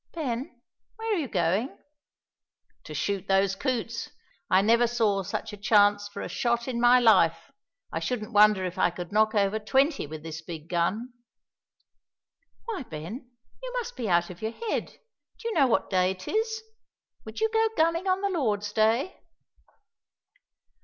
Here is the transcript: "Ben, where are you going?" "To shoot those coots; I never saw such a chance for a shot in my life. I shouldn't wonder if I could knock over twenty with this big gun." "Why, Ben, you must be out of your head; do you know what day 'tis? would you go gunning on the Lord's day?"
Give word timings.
"Ben, 0.15 0.63
where 0.95 1.13
are 1.13 1.17
you 1.19 1.27
going?" 1.27 1.77
"To 2.85 2.93
shoot 2.95 3.27
those 3.27 3.55
coots; 3.55 4.09
I 4.49 4.63
never 4.63 4.87
saw 4.87 5.21
such 5.21 5.53
a 5.53 5.57
chance 5.57 6.07
for 6.07 6.23
a 6.23 6.27
shot 6.27 6.67
in 6.67 6.81
my 6.81 6.97
life. 6.99 7.51
I 7.91 7.99
shouldn't 7.99 8.33
wonder 8.33 8.65
if 8.65 8.79
I 8.79 8.89
could 8.89 9.11
knock 9.11 9.35
over 9.35 9.59
twenty 9.59 10.07
with 10.07 10.23
this 10.23 10.41
big 10.41 10.69
gun." 10.69 11.13
"Why, 12.65 12.81
Ben, 12.81 13.29
you 13.61 13.73
must 13.73 13.95
be 13.95 14.09
out 14.09 14.31
of 14.31 14.41
your 14.41 14.53
head; 14.53 14.87
do 15.37 15.47
you 15.47 15.53
know 15.53 15.67
what 15.67 15.91
day 15.91 16.15
'tis? 16.15 16.63
would 17.23 17.39
you 17.39 17.49
go 17.53 17.67
gunning 17.77 18.07
on 18.07 18.21
the 18.21 18.29
Lord's 18.31 18.73
day?" 18.73 19.19